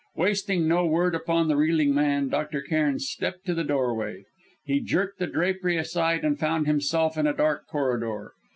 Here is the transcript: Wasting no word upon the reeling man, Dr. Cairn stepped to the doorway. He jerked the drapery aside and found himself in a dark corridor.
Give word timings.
Wasting 0.15 0.67
no 0.67 0.83
word 0.87 1.13
upon 1.13 1.47
the 1.47 1.55
reeling 1.55 1.93
man, 1.93 2.27
Dr. 2.27 2.59
Cairn 2.63 2.97
stepped 2.97 3.45
to 3.45 3.53
the 3.53 3.63
doorway. 3.63 4.23
He 4.65 4.79
jerked 4.79 5.19
the 5.19 5.27
drapery 5.27 5.77
aside 5.77 6.25
and 6.25 6.39
found 6.39 6.65
himself 6.65 7.19
in 7.19 7.27
a 7.27 7.35
dark 7.37 7.67
corridor. 7.67 8.33